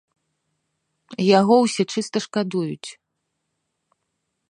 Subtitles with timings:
[1.39, 2.89] Яго ўсе чыста шкадуюць.